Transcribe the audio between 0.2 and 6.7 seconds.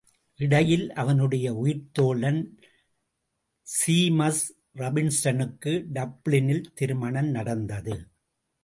இடையில், அவனுடைய உயிர்த்தோழன் ஸீமஸ் ராபின்ஸனுக்கு டப்ளினில்